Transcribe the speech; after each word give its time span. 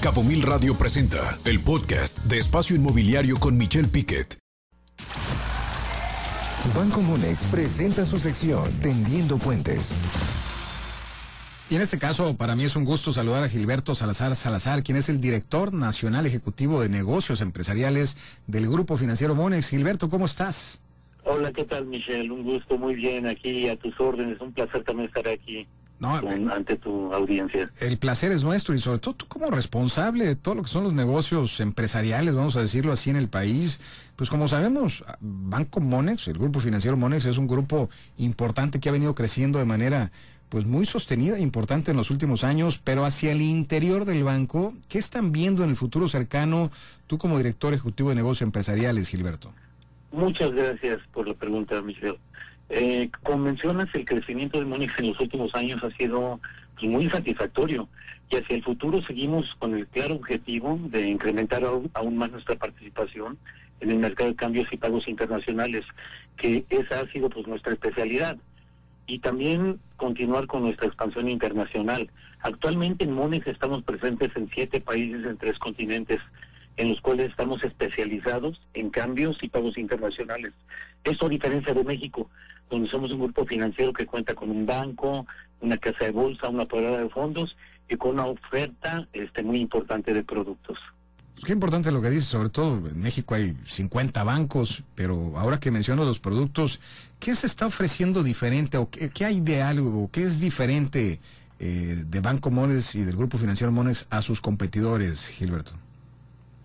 Cabo 0.00 0.24
Mil 0.24 0.40
Radio 0.40 0.78
presenta 0.78 1.38
el 1.44 1.60
podcast 1.60 2.20
de 2.20 2.38
Espacio 2.38 2.74
Inmobiliario 2.74 3.36
con 3.38 3.58
Michelle 3.58 3.86
Piquet. 3.86 4.38
Banco 6.74 7.02
Monex 7.02 7.42
presenta 7.50 8.06
su 8.06 8.18
sección 8.18 8.64
Tendiendo 8.80 9.36
Puentes. 9.36 9.92
Y 11.68 11.74
en 11.74 11.82
este 11.82 11.98
caso, 11.98 12.34
para 12.34 12.56
mí 12.56 12.64
es 12.64 12.76
un 12.76 12.86
gusto 12.86 13.12
saludar 13.12 13.44
a 13.44 13.50
Gilberto 13.50 13.94
Salazar 13.94 14.34
Salazar, 14.36 14.82
quien 14.82 14.96
es 14.96 15.10
el 15.10 15.20
director 15.20 15.74
nacional 15.74 16.24
ejecutivo 16.24 16.80
de 16.80 16.88
negocios 16.88 17.42
empresariales 17.42 18.16
del 18.46 18.70
Grupo 18.70 18.96
Financiero 18.96 19.34
Monex. 19.34 19.68
Gilberto, 19.68 20.08
¿cómo 20.08 20.24
estás? 20.24 20.80
Hola, 21.24 21.52
¿qué 21.52 21.64
tal, 21.64 21.84
Michelle? 21.84 22.30
Un 22.30 22.42
gusto, 22.42 22.78
muy 22.78 22.94
bien, 22.94 23.26
aquí 23.26 23.68
a 23.68 23.76
tus 23.76 24.00
órdenes. 24.00 24.40
Un 24.40 24.54
placer 24.54 24.82
también 24.82 25.08
estar 25.08 25.28
aquí 25.28 25.68
con, 26.00 26.50
ante 26.50 26.76
tu 26.76 27.12
audiencia. 27.12 27.70
El 27.78 27.98
placer 27.98 28.32
es 28.32 28.42
nuestro 28.42 28.74
y 28.74 28.80
sobre 28.80 28.98
todo 28.98 29.14
tú 29.14 29.26
como 29.26 29.50
responsable 29.50 30.24
de 30.24 30.36
todo 30.36 30.54
lo 30.54 30.62
que 30.62 30.68
son 30.68 30.84
los 30.84 30.94
negocios 30.94 31.60
empresariales, 31.60 32.34
vamos 32.34 32.56
a 32.56 32.62
decirlo 32.62 32.92
así 32.92 33.10
en 33.10 33.16
el 33.16 33.28
país, 33.28 33.80
pues 34.16 34.30
como 34.30 34.48
sabemos, 34.48 35.04
Banco 35.20 35.80
Monex, 35.80 36.28
el 36.28 36.38
grupo 36.38 36.60
financiero 36.60 36.96
Monex 36.96 37.26
es 37.26 37.38
un 37.38 37.46
grupo 37.46 37.90
importante 38.18 38.80
que 38.80 38.88
ha 38.88 38.92
venido 38.92 39.14
creciendo 39.14 39.58
de 39.58 39.64
manera 39.64 40.10
pues 40.48 40.66
muy 40.66 40.84
sostenida 40.84 41.36
e 41.36 41.42
importante 41.42 41.92
en 41.92 41.96
los 41.96 42.10
últimos 42.10 42.42
años, 42.42 42.80
pero 42.82 43.04
hacia 43.04 43.30
el 43.32 43.40
interior 43.40 44.04
del 44.04 44.24
banco, 44.24 44.74
¿qué 44.88 44.98
están 44.98 45.30
viendo 45.30 45.62
en 45.62 45.70
el 45.70 45.76
futuro 45.76 46.08
cercano 46.08 46.70
tú 47.06 47.18
como 47.18 47.38
director 47.38 47.72
ejecutivo 47.72 48.08
de 48.08 48.16
negocios 48.16 48.42
empresariales, 48.42 49.08
Gilberto? 49.08 49.52
Muchas 50.10 50.50
gracias 50.50 50.98
por 51.12 51.28
la 51.28 51.34
pregunta, 51.34 51.80
Michelle. 51.82 52.18
Eh, 52.70 53.10
como 53.24 53.38
mencionas, 53.38 53.88
el 53.94 54.04
crecimiento 54.04 54.60
de 54.60 54.64
Monex 54.64 54.96
en 55.00 55.08
los 55.08 55.20
últimos 55.20 55.52
años 55.56 55.82
ha 55.82 55.90
sido 55.96 56.40
pues, 56.78 56.90
muy 56.90 57.10
satisfactorio 57.10 57.88
y 58.30 58.36
hacia 58.36 58.56
el 58.56 58.62
futuro 58.62 59.02
seguimos 59.02 59.56
con 59.58 59.74
el 59.74 59.88
claro 59.88 60.14
objetivo 60.14 60.78
de 60.84 61.08
incrementar 61.08 61.64
aún, 61.64 62.16
más 62.16 62.30
nuestra 62.30 62.54
participación 62.54 63.36
en 63.80 63.90
el 63.90 63.98
mercado 63.98 64.30
de 64.30 64.36
cambios 64.36 64.68
y 64.70 64.76
pagos 64.76 65.08
internacionales, 65.08 65.84
que 66.36 66.64
esa 66.70 67.00
ha 67.00 67.10
sido 67.10 67.28
pues 67.28 67.46
nuestra 67.48 67.72
especialidad. 67.72 68.36
Y 69.06 69.18
también 69.18 69.80
continuar 69.96 70.46
con 70.46 70.62
nuestra 70.62 70.86
expansión 70.86 71.28
internacional. 71.28 72.08
Actualmente 72.42 73.04
en 73.04 73.12
Monex 73.12 73.48
estamos 73.48 73.82
presentes 73.82 74.30
en 74.36 74.48
siete 74.54 74.80
países 74.80 75.26
en 75.26 75.36
tres 75.36 75.58
continentes, 75.58 76.20
en 76.76 76.90
los 76.90 77.00
cuales 77.00 77.30
estamos 77.30 77.62
especializados 77.64 78.60
en 78.74 78.90
cambios 78.90 79.38
y 79.42 79.48
pagos 79.48 79.76
internacionales. 79.76 80.52
Esto 81.04 81.26
a 81.26 81.28
diferencia 81.28 81.74
de 81.74 81.84
México, 81.84 82.30
donde 82.70 82.88
somos 82.88 83.12
un 83.12 83.20
grupo 83.20 83.44
financiero 83.44 83.92
que 83.92 84.06
cuenta 84.06 84.34
con 84.34 84.50
un 84.50 84.66
banco, 84.66 85.26
una 85.60 85.76
casa 85.76 86.06
de 86.06 86.10
bolsa, 86.12 86.48
una 86.48 86.62
operadora 86.64 87.02
de 87.02 87.08
fondos 87.10 87.56
y 87.88 87.96
con 87.96 88.12
una 88.12 88.26
oferta 88.26 89.06
este, 89.12 89.42
muy 89.42 89.58
importante 89.58 90.14
de 90.14 90.22
productos. 90.22 90.78
Qué 91.44 91.52
importante 91.52 91.90
lo 91.90 92.02
que 92.02 92.10
dices, 92.10 92.26
sobre 92.26 92.50
todo 92.50 92.86
en 92.86 93.00
México 93.00 93.34
hay 93.34 93.56
50 93.64 94.22
bancos, 94.24 94.82
pero 94.94 95.38
ahora 95.38 95.58
que 95.58 95.70
menciono 95.70 96.04
los 96.04 96.18
productos, 96.18 96.80
¿qué 97.18 97.34
se 97.34 97.46
está 97.46 97.66
ofreciendo 97.66 98.22
diferente 98.22 98.76
o 98.76 98.90
qué, 98.90 99.24
hay 99.24 99.40
de 99.40 99.62
algo, 99.62 100.10
qué 100.12 100.22
es 100.22 100.38
diferente 100.38 101.18
eh, 101.58 102.04
de 102.06 102.20
Banco 102.20 102.50
Mones 102.50 102.94
y 102.94 103.04
del 103.04 103.16
Grupo 103.16 103.38
Financiero 103.38 103.72
Mones 103.72 104.06
a 104.10 104.20
sus 104.20 104.42
competidores, 104.42 105.28
Gilberto? 105.28 105.72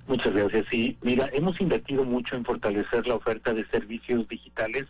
Muchas 0.08 0.34
gracias. 0.34 0.66
Sí, 0.70 0.98
mira, 1.02 1.30
hemos 1.34 1.60
invertido 1.60 2.04
mucho 2.04 2.36
en 2.36 2.46
fortalecer 2.46 3.08
la 3.08 3.16
oferta 3.16 3.54
de 3.54 3.66
servicios 3.68 4.28
digitales 4.28 4.86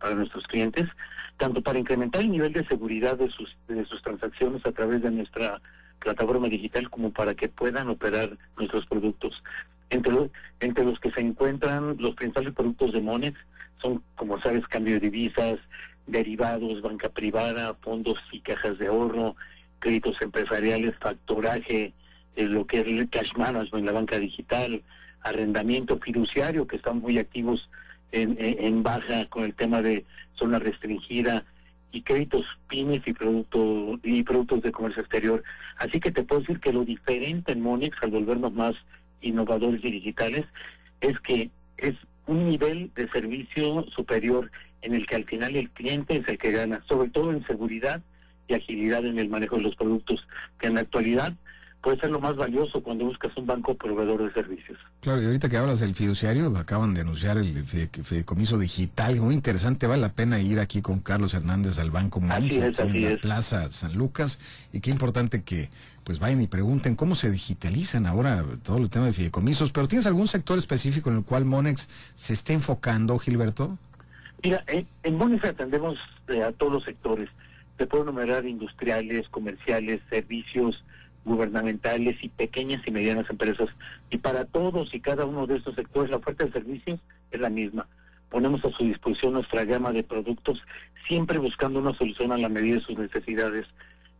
para 0.00 0.14
nuestros 0.14 0.46
clientes, 0.46 0.88
tanto 1.36 1.62
para 1.62 1.78
incrementar 1.78 2.22
el 2.22 2.30
nivel 2.30 2.52
de 2.52 2.66
seguridad 2.66 3.16
de 3.18 3.28
sus, 3.30 3.56
de 3.68 3.84
sus 3.84 4.00
transacciones 4.02 4.64
a 4.64 4.72
través 4.72 5.02
de 5.02 5.10
nuestra 5.10 5.60
plataforma 5.98 6.48
digital 6.48 6.88
como 6.90 7.12
para 7.12 7.34
que 7.34 7.48
puedan 7.48 7.88
operar 7.88 8.36
nuestros 8.56 8.86
productos. 8.86 9.42
Entre 9.90 10.12
los, 10.12 10.30
entre 10.60 10.84
los 10.84 10.98
que 10.98 11.10
se 11.10 11.20
encuentran 11.20 11.96
los 11.98 12.14
principales 12.14 12.54
productos 12.54 12.92
de 12.92 13.00
Monex 13.00 13.38
son, 13.82 14.02
como 14.16 14.40
sabes, 14.40 14.66
cambio 14.68 14.94
de 14.94 15.10
divisas, 15.10 15.58
derivados, 16.06 16.80
banca 16.80 17.10
privada, 17.10 17.74
fondos 17.82 18.18
y 18.32 18.40
cajas 18.40 18.78
de 18.78 18.86
ahorro, 18.86 19.36
créditos 19.78 20.20
empresariales, 20.22 20.94
factoraje, 21.00 21.92
eh, 22.36 22.44
lo 22.44 22.66
que 22.66 22.80
es 22.80 22.86
el 22.86 23.08
cash 23.08 23.32
management, 23.36 23.86
la 23.86 23.92
banca 23.92 24.18
digital, 24.18 24.82
arrendamiento 25.22 25.98
fiduciario, 25.98 26.66
que 26.66 26.76
están 26.76 27.00
muy 27.00 27.18
activos 27.18 27.68
en, 28.12 28.82
baja 28.82 29.26
con 29.26 29.44
el 29.44 29.54
tema 29.54 29.82
de 29.82 30.04
zona 30.34 30.58
restringida 30.58 31.44
y 31.90 32.02
créditos 32.02 32.44
pymes 32.68 33.02
y 33.06 33.12
productos 33.12 33.98
y 34.02 34.22
productos 34.22 34.62
de 34.62 34.72
comercio 34.72 35.02
exterior. 35.02 35.42
Así 35.78 36.00
que 36.00 36.12
te 36.12 36.22
puedo 36.22 36.40
decir 36.40 36.60
que 36.60 36.72
lo 36.72 36.84
diferente 36.84 37.52
en 37.52 37.60
Monex 37.60 37.96
al 38.02 38.10
volvernos 38.10 38.52
más 38.52 38.74
innovadores 39.20 39.84
y 39.84 39.90
digitales 39.90 40.44
es 41.00 41.18
que 41.20 41.50
es 41.76 41.94
un 42.26 42.48
nivel 42.48 42.90
de 42.94 43.08
servicio 43.08 43.84
superior 43.94 44.50
en 44.82 44.94
el 44.94 45.06
que 45.06 45.16
al 45.16 45.24
final 45.24 45.56
el 45.56 45.70
cliente 45.70 46.16
es 46.16 46.28
el 46.28 46.38
que 46.38 46.52
gana, 46.52 46.82
sobre 46.88 47.10
todo 47.10 47.32
en 47.32 47.46
seguridad 47.46 48.02
y 48.48 48.54
agilidad 48.54 49.04
en 49.06 49.18
el 49.18 49.28
manejo 49.28 49.56
de 49.56 49.62
los 49.62 49.76
productos, 49.76 50.26
que 50.58 50.66
en 50.66 50.74
la 50.74 50.82
actualidad 50.82 51.34
puede 51.84 52.00
ser 52.00 52.10
lo 52.10 52.18
más 52.18 52.34
valioso 52.34 52.82
cuando 52.82 53.04
buscas 53.04 53.36
un 53.36 53.44
banco 53.44 53.74
proveedor 53.74 54.24
de 54.24 54.32
servicios. 54.32 54.78
Claro, 55.00 55.20
y 55.20 55.26
ahorita 55.26 55.50
que 55.50 55.58
hablas 55.58 55.80
del 55.80 55.94
fiduciario, 55.94 56.46
acaban 56.56 56.94
de 56.94 57.02
anunciar 57.02 57.36
el 57.36 57.62
fideicomiso 57.66 58.56
digital, 58.58 59.20
muy 59.20 59.34
interesante, 59.34 59.86
vale 59.86 60.00
la 60.00 60.12
pena 60.12 60.40
ir 60.40 60.60
aquí 60.60 60.80
con 60.80 61.00
Carlos 61.00 61.34
Hernández 61.34 61.78
al 61.78 61.90
Banco 61.90 62.20
Mundial, 62.20 62.74
en 62.78 63.12
la 63.12 63.18
Plaza 63.18 63.70
San 63.70 63.94
Lucas, 63.94 64.38
y 64.72 64.80
qué 64.80 64.90
importante 64.90 65.42
que 65.42 65.68
pues 66.04 66.20
vayan 66.20 66.40
y 66.40 66.46
pregunten 66.46 66.96
cómo 66.96 67.14
se 67.14 67.30
digitalizan 67.30 68.06
ahora 68.06 68.42
todo 68.62 68.78
el 68.78 68.88
tema 68.88 69.04
de 69.04 69.12
fideicomisos, 69.12 69.70
pero 69.70 69.86
¿tienes 69.86 70.06
algún 70.06 70.26
sector 70.26 70.56
específico 70.56 71.10
en 71.10 71.18
el 71.18 71.24
cual 71.24 71.44
Monex 71.44 71.88
se 72.14 72.32
esté 72.32 72.54
enfocando, 72.54 73.18
Gilberto? 73.18 73.76
Mira, 74.42 74.64
en, 74.68 75.16
Monex 75.16 75.44
atendemos 75.44 75.98
eh, 76.28 76.42
a 76.42 76.52
todos 76.52 76.72
los 76.72 76.84
sectores, 76.84 77.28
te 77.76 77.86
puedo 77.86 78.04
enumerar 78.04 78.46
industriales, 78.46 79.28
comerciales, 79.28 80.00
servicios, 80.08 80.82
gubernamentales 81.24 82.22
y 82.22 82.28
pequeñas 82.28 82.82
y 82.86 82.90
medianas 82.90 83.28
empresas. 83.30 83.68
Y 84.10 84.18
para 84.18 84.44
todos 84.44 84.94
y 84.94 85.00
cada 85.00 85.24
uno 85.24 85.46
de 85.46 85.56
estos 85.56 85.74
sectores 85.74 86.10
la 86.10 86.18
oferta 86.18 86.44
de 86.44 86.52
servicios 86.52 87.00
es 87.30 87.40
la 87.40 87.50
misma. 87.50 87.86
Ponemos 88.30 88.64
a 88.64 88.70
su 88.70 88.84
disposición 88.84 89.34
nuestra 89.34 89.64
gama 89.64 89.92
de 89.92 90.02
productos, 90.02 90.60
siempre 91.06 91.38
buscando 91.38 91.78
una 91.78 91.96
solución 91.96 92.32
a 92.32 92.38
la 92.38 92.48
medida 92.48 92.76
de 92.76 92.82
sus 92.82 92.98
necesidades. 92.98 93.66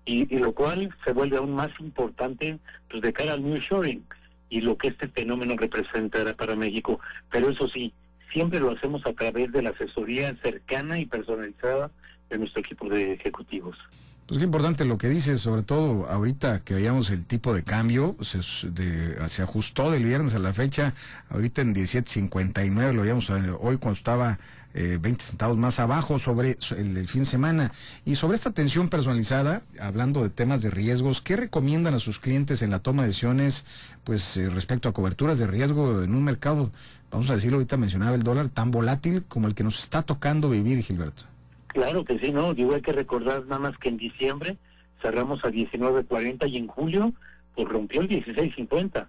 Y, 0.07 0.27
lo 0.37 0.53
cual 0.53 0.95
se 1.05 1.13
vuelve 1.13 1.39
aún 1.39 1.55
más 1.55 1.71
importante 1.81 2.59
pues, 2.91 3.03
de 3.03 3.13
cara 3.13 3.33
al 3.33 3.43
New 3.43 3.57
Shoring 3.57 4.05
y 4.51 4.61
lo 4.61 4.77
que 4.77 4.89
este 4.89 5.09
fenómeno 5.09 5.57
representará 5.57 6.35
para 6.35 6.55
México. 6.55 7.01
Pero 7.31 7.49
eso 7.49 7.69
sí, 7.69 7.93
siempre 8.31 8.61
lo 8.61 8.71
hacemos 8.71 9.05
a 9.07 9.15
través 9.15 9.51
de 9.51 9.63
la 9.63 9.71
asesoría 9.71 10.35
cercana 10.43 10.99
y 10.99 11.07
personalizada 11.07 11.91
de 12.29 12.39
nuestro 12.39 12.61
equipo 12.61 12.89
de 12.89 13.15
ejecutivos. 13.15 13.79
Pues 14.27 14.39
qué 14.39 14.45
importante 14.45 14.87
lo 14.87 14.97
que 14.97 15.11
dices, 15.11 15.43
sobre 15.43 15.63
todo 15.63 16.09
ahorita 16.09 16.61
que 16.61 16.73
veíamos 16.73 17.11
el 17.11 17.27
tipo 17.27 17.53
de 17.53 17.63
cambio, 17.63 18.17
se, 18.23 18.41
se 18.43 19.43
ajustó 19.43 19.91
del 19.91 20.05
viernes 20.05 20.35
a 20.35 20.39
la 20.39 20.55
fecha, 20.55 20.95
ahorita 21.29 21.61
en 21.61 21.75
17.59, 21.75 22.93
lo 22.95 23.03
veíamos 23.03 23.29
eh, 23.29 23.55
hoy 23.61 23.77
cuando 23.77 23.99
estaba 23.99 24.39
eh, 24.73 24.99
20 24.99 25.23
centavos 25.23 25.59
más 25.59 25.79
abajo 25.79 26.19
sobre 26.19 26.57
el, 26.71 27.07
fin 27.07 27.25
de 27.25 27.31
semana. 27.31 27.73
Y 28.07 28.15
sobre 28.15 28.37
esta 28.37 28.49
atención 28.49 28.89
personalizada, 28.89 29.61
hablando 29.79 30.23
de 30.23 30.31
temas 30.31 30.63
de 30.63 30.71
riesgos, 30.71 31.21
¿qué 31.21 31.37
recomiendan 31.37 31.93
a 31.93 31.99
sus 31.99 32.19
clientes 32.19 32.63
en 32.63 32.71
la 32.71 32.79
toma 32.79 33.03
de 33.03 33.09
decisiones 33.09 33.67
pues 34.05 34.39
eh, 34.39 34.49
respecto 34.49 34.89
a 34.89 34.95
coberturas 34.95 35.37
de 35.37 35.47
riesgo 35.47 36.03
en 36.03 36.15
un 36.15 36.25
mercado, 36.25 36.73
vamos 37.11 37.29
a 37.29 37.35
decirlo, 37.35 37.59
ahorita 37.59 37.77
mencionaba 37.77 38.17
el 38.17 38.23
dólar, 38.23 38.49
tan 38.49 38.71
volátil 38.71 39.23
como 39.29 39.49
el 39.49 39.55
que 39.55 39.65
nos 39.65 39.83
está 39.83 40.01
tocando 40.01 40.49
vivir, 40.49 40.83
Gilberto? 40.83 41.34
Claro 41.75 42.05
que 42.05 42.21
sí, 42.21 42.31
¿no? 42.31 42.55
Digo, 42.55 42.73
hay 42.73 42.83
que 42.83 42.93
recordar 42.93 43.45
nada 43.47 43.59
más 43.59 43.77
que 43.79 43.89
en 43.89 43.97
diciembre 43.97 44.57
cerramos 45.03 45.45
a 45.45 45.49
19.40 45.49 46.49
y 46.49 46.57
en 46.57 46.69
julio 46.69 47.13
pues 47.57 47.69
rompió 47.69 48.01
el 48.01 48.09
16.50. 48.09 49.09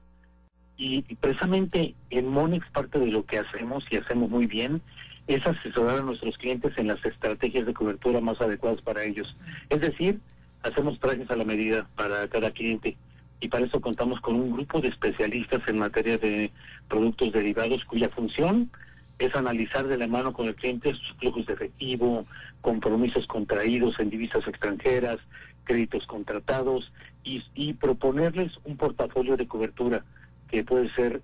Y, 0.78 1.04
precisamente 1.16 1.94
en 2.10 2.28
Monex 2.28 2.68
parte 2.72 3.00
de 3.00 3.12
lo 3.12 3.24
que 3.24 3.38
hacemos 3.38 3.86
y 3.92 3.98
hacemos 3.98 4.32
muy 4.32 4.48
bien 4.48 4.82
es 5.28 5.46
asesorar 5.46 6.00
a 6.00 6.04
nuestros 6.04 6.38
clientes 6.40 6.74
en 6.78 6.88
las 6.88 7.04
estrategias 7.06 7.68
de 7.68 7.74
cobertura 7.74 8.20
más 8.20 8.42
adecuadas 8.42 8.82
para 8.82 9.04
ellos. 9.04 9.36
Es 9.70 9.82
decir, 9.82 10.20
hacemos 10.64 11.00
trajes 11.00 11.30
a 11.30 11.36
la 11.36 11.46
medida 11.46 11.88
para 11.96 12.28
cada 12.28 12.50
cliente 12.50 12.98
y 13.42 13.48
para 13.48 13.68
eso 13.68 13.80
contamos 13.80 14.20
con 14.22 14.36
un 14.36 14.54
grupo 14.54 14.82
de 14.82 14.88
especialistas 14.88 15.62
en 15.68 15.78
materia 15.78 16.18
de 16.18 16.52
productos 16.90 17.32
derivados 17.32 17.86
cuya 17.86 18.10
función 18.10 18.72
es 19.20 19.36
analizar 19.36 19.88
de 19.88 19.98
la 19.98 20.08
mano 20.08 20.34
con 20.34 20.48
el 20.48 20.56
cliente 20.56 20.94
sus 20.94 21.14
flujos 21.20 21.46
de 21.46 21.54
efectivo, 21.54 22.26
compromisos 22.62 23.26
contraídos 23.28 24.00
en 24.00 24.10
divisas 24.10 24.46
extranjeras, 24.48 25.18
créditos 25.64 26.06
contratados 26.06 26.92
y, 27.24 27.74
proponerles 27.74 28.52
un 28.66 28.78
portafolio 28.78 29.36
de 29.36 29.48
cobertura 29.48 30.04
que 30.48 30.64
puede 30.64 30.94
ser 30.94 31.22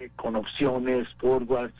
eh, 0.00 0.10
con 0.16 0.34
opciones, 0.34 1.06
forwards, 1.18 1.74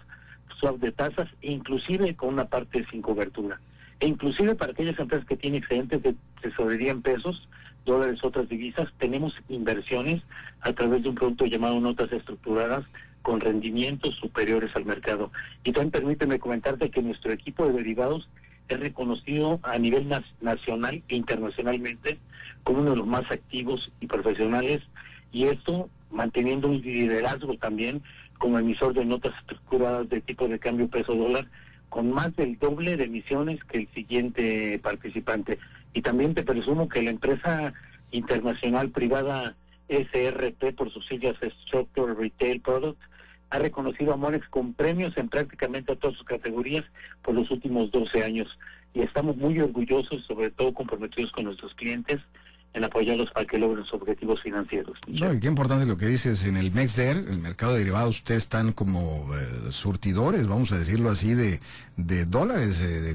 swap 0.60 0.76
de 0.76 0.92
tasas, 0.92 1.28
e 1.42 1.50
inclusive 1.50 2.14
con 2.14 2.34
una 2.34 2.44
parte 2.44 2.86
sin 2.90 3.02
cobertura. 3.02 3.60
E 3.98 4.06
inclusive 4.06 4.54
para 4.54 4.72
aquellas 4.72 4.98
empresas 4.98 5.26
que 5.26 5.36
tienen 5.36 5.62
excedentes 5.62 6.02
de 6.02 6.14
tesorería 6.40 6.92
en 6.92 7.02
pesos, 7.02 7.48
dólares, 7.84 8.22
otras 8.22 8.48
divisas. 8.48 8.88
Tenemos 8.98 9.34
inversiones 9.48 10.22
a 10.60 10.72
través 10.72 11.02
de 11.02 11.08
un 11.08 11.14
producto 11.14 11.46
llamado 11.46 11.80
notas 11.80 12.12
estructuradas 12.12 12.84
con 13.26 13.40
rendimientos 13.40 14.14
superiores 14.14 14.70
al 14.76 14.84
mercado. 14.84 15.32
Y 15.64 15.72
también 15.72 15.90
permíteme 15.90 16.38
comentarte 16.38 16.92
que 16.92 17.02
nuestro 17.02 17.32
equipo 17.32 17.66
de 17.66 17.72
derivados 17.72 18.28
es 18.68 18.78
reconocido 18.78 19.58
a 19.64 19.76
nivel 19.78 20.08
nacional 20.40 21.02
e 21.08 21.16
internacionalmente 21.16 22.20
como 22.62 22.82
uno 22.82 22.90
de 22.90 22.98
los 22.98 23.06
más 23.08 23.28
activos 23.28 23.90
y 23.98 24.06
profesionales 24.06 24.80
y 25.32 25.46
esto 25.46 25.90
manteniendo 26.12 26.68
un 26.68 26.80
liderazgo 26.80 27.56
también 27.56 28.00
como 28.38 28.60
emisor 28.60 28.94
de 28.94 29.04
notas 29.04 29.34
estructuradas 29.40 30.08
de 30.08 30.20
tipo 30.20 30.46
de 30.46 30.60
cambio 30.60 30.86
peso 30.86 31.12
dólar 31.12 31.48
con 31.88 32.12
más 32.12 32.34
del 32.36 32.56
doble 32.60 32.96
de 32.96 33.06
emisiones 33.06 33.58
que 33.64 33.78
el 33.78 33.88
siguiente 33.92 34.78
participante. 34.80 35.58
Y 35.94 36.02
también 36.02 36.32
te 36.32 36.44
presumo 36.44 36.88
que 36.88 37.02
la 37.02 37.10
empresa 37.10 37.74
internacional 38.12 38.90
privada 38.90 39.56
SRP, 39.88 40.76
por 40.76 40.92
sus 40.92 41.04
siglas 41.06 41.34
Structure 41.64 42.14
Retail 42.14 42.60
Products, 42.60 43.00
ha 43.50 43.58
reconocido 43.58 44.12
a 44.12 44.16
Monex 44.16 44.48
con 44.48 44.74
premios 44.74 45.16
en 45.16 45.28
prácticamente 45.28 45.94
todas 45.96 46.16
sus 46.16 46.26
categorías 46.26 46.84
por 47.22 47.34
los 47.34 47.50
últimos 47.50 47.90
12 47.90 48.24
años. 48.24 48.48
Y 48.94 49.00
estamos 49.00 49.36
muy 49.36 49.60
orgullosos, 49.60 50.24
sobre 50.26 50.50
todo 50.50 50.72
comprometidos 50.72 51.30
con 51.32 51.44
nuestros 51.44 51.74
clientes, 51.74 52.20
en 52.76 52.84
apoyarlos 52.84 53.30
para 53.30 53.46
que 53.46 53.58
logren 53.58 53.84
sus 53.84 53.94
objetivos 53.94 54.40
financieros. 54.42 54.98
No, 55.08 55.32
y 55.32 55.40
qué 55.40 55.46
importante 55.48 55.86
lo 55.86 55.96
que 55.96 56.06
dices, 56.06 56.44
en 56.44 56.58
el 56.58 56.72
MEXDER, 56.72 57.16
el 57.16 57.38
mercado 57.38 57.72
de 57.72 57.78
derivados, 57.78 58.16
ustedes 58.16 58.42
están 58.42 58.72
como 58.72 59.34
eh, 59.34 59.70
surtidores, 59.70 60.46
vamos 60.46 60.72
a 60.72 60.78
decirlo 60.78 61.10
así, 61.10 61.32
de, 61.32 61.60
de 61.96 62.26
dólares, 62.26 62.82
eh, 62.82 63.14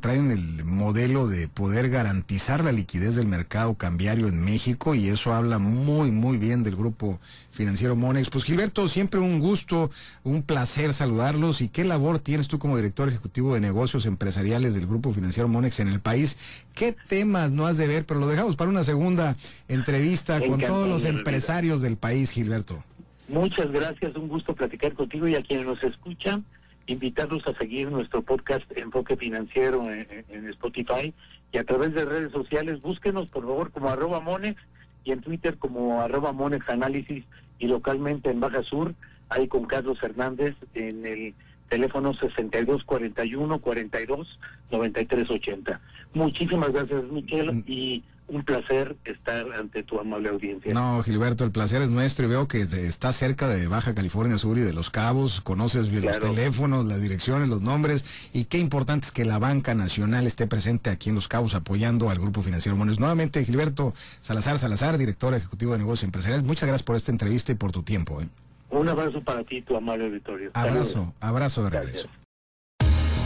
traen 0.00 0.32
el 0.32 0.64
modelo 0.64 1.28
de 1.28 1.46
poder 1.46 1.90
garantizar 1.90 2.64
la 2.64 2.72
liquidez 2.72 3.14
del 3.14 3.28
mercado 3.28 3.74
cambiario 3.74 4.26
en 4.26 4.44
México 4.44 4.96
y 4.96 5.08
eso 5.08 5.32
habla 5.32 5.60
muy, 5.60 6.10
muy 6.10 6.36
bien 6.36 6.64
del 6.64 6.74
grupo 6.74 7.20
financiero 7.52 7.94
Monex. 7.94 8.30
Pues 8.30 8.44
Gilberto, 8.44 8.88
siempre 8.88 9.20
un 9.20 9.38
gusto, 9.38 9.90
un 10.24 10.42
placer 10.42 10.92
saludarlos 10.92 11.60
y 11.60 11.68
qué 11.68 11.84
labor 11.84 12.18
tienes 12.18 12.48
tú 12.48 12.58
como 12.58 12.76
director 12.76 13.08
ejecutivo 13.08 13.54
de 13.54 13.60
negocios 13.60 14.06
empresariales 14.06 14.74
del 14.74 14.88
grupo 14.88 15.12
financiero 15.12 15.48
Monex 15.48 15.78
en 15.78 15.88
el 15.88 16.00
país. 16.00 16.36
¿Qué 16.74 16.96
temas 17.08 17.50
no 17.50 17.66
has 17.66 17.76
de 17.76 17.86
ver? 17.86 18.06
Pero 18.06 18.18
lo 18.18 18.26
dejamos 18.26 18.56
para 18.56 18.71
una 18.72 18.84
segunda 18.84 19.36
entrevista 19.68 20.40
con 20.40 20.58
todos 20.58 20.88
los 20.88 21.04
empresarios 21.04 21.82
del 21.82 21.96
país, 21.98 22.30
Gilberto. 22.30 22.82
Muchas 23.28 23.70
gracias, 23.70 24.16
un 24.16 24.28
gusto 24.28 24.54
platicar 24.54 24.94
contigo 24.94 25.28
y 25.28 25.34
a 25.34 25.42
quienes 25.42 25.66
nos 25.66 25.82
escuchan, 25.82 26.44
invitarlos 26.86 27.46
a 27.46 27.56
seguir 27.58 27.90
nuestro 27.90 28.22
podcast 28.22 28.64
Enfoque 28.76 29.16
Financiero 29.16 29.82
en, 29.90 30.48
Spotify 30.48 31.12
y 31.52 31.58
a 31.58 31.64
través 31.64 31.92
de 31.92 32.04
redes 32.04 32.32
sociales, 32.32 32.80
búsquenos 32.80 33.28
por 33.28 33.42
favor 33.44 33.70
como 33.70 33.90
arroba 33.90 34.20
Monex 34.20 34.60
y 35.04 35.12
en 35.12 35.20
Twitter 35.20 35.58
como 35.58 36.00
arroba 36.00 36.32
Monex 36.32 36.68
Análisis 36.70 37.24
y 37.58 37.66
localmente 37.66 38.30
en 38.30 38.40
Baja 38.40 38.62
Sur, 38.62 38.94
ahí 39.28 39.48
con 39.48 39.66
Carlos 39.66 39.98
Hernández 40.02 40.54
en 40.74 41.06
el 41.06 41.34
teléfono 41.68 42.14
6241 42.14 43.58
42 43.60 44.38
93 44.70 45.30
80. 45.30 45.80
Muchísimas 46.14 46.72
gracias, 46.72 47.04
Michelle, 47.04 47.52
mm. 47.52 47.64
y 47.66 48.02
un 48.32 48.44
placer 48.44 48.96
estar 49.04 49.52
ante 49.52 49.82
tu 49.82 50.00
amable 50.00 50.30
audiencia. 50.30 50.72
No, 50.72 51.02
Gilberto, 51.02 51.44
el 51.44 51.50
placer 51.50 51.82
es 51.82 51.90
nuestro 51.90 52.24
y 52.24 52.28
veo 52.28 52.48
que 52.48 52.62
estás 52.62 53.16
cerca 53.16 53.46
de 53.46 53.68
Baja 53.68 53.94
California 53.94 54.38
Sur 54.38 54.56
y 54.56 54.62
de 54.62 54.72
Los 54.72 54.88
Cabos, 54.88 55.42
conoces 55.42 55.90
bien 55.90 56.06
los 56.06 56.18
teléfonos, 56.18 56.86
las 56.86 57.00
direcciones, 57.02 57.48
los 57.48 57.60
nombres 57.60 58.30
y 58.32 58.44
qué 58.44 58.58
importante 58.58 59.06
es 59.06 59.12
que 59.12 59.26
la 59.26 59.38
banca 59.38 59.74
nacional 59.74 60.26
esté 60.26 60.46
presente 60.46 60.88
aquí 60.88 61.10
en 61.10 61.14
Los 61.14 61.28
Cabos 61.28 61.54
apoyando 61.54 62.08
al 62.08 62.18
Grupo 62.18 62.42
Financiero 62.42 62.76
Mones. 62.76 62.98
Nuevamente, 62.98 63.44
Gilberto 63.44 63.92
Salazar 64.20 64.58
Salazar, 64.58 64.96
director 64.96 65.34
ejecutivo 65.34 65.72
de 65.72 65.78
negocios 65.78 66.04
empresariales, 66.04 66.46
muchas 66.46 66.68
gracias 66.68 66.82
por 66.82 66.96
esta 66.96 67.12
entrevista 67.12 67.52
y 67.52 67.56
por 67.56 67.70
tu 67.70 67.82
tiempo. 67.82 68.22
¿eh? 68.22 68.28
Un 68.70 68.88
abrazo 68.88 69.20
para 69.20 69.44
ti, 69.44 69.60
tu 69.60 69.76
amable 69.76 70.06
auditorio. 70.06 70.50
Abrazo, 70.54 71.12
abrazo 71.20 71.64
de 71.64 71.70
regreso. 71.70 72.08